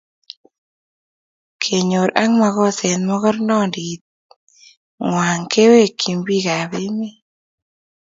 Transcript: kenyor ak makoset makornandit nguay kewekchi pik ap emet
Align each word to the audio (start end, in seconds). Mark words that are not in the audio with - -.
kenyor 1.63 2.09
ak 2.23 2.31
makoset 2.39 2.99
makornandit 3.07 4.01
nguay 5.07 5.39
kewekchi 5.51 6.11
pik 6.25 6.45
ap 6.61 6.71
emet 6.85 7.15